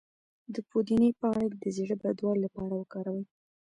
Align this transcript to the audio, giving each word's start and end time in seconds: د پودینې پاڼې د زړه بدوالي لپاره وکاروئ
د 0.53 0.55
پودینې 0.69 1.09
پاڼې 1.19 1.47
د 1.63 1.65
زړه 1.77 1.95
بدوالي 2.01 2.39
لپاره 2.45 2.73
وکاروئ 2.75 3.23